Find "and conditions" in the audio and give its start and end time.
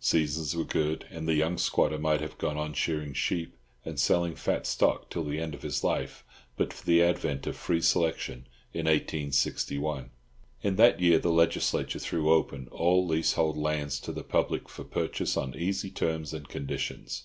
16.32-17.24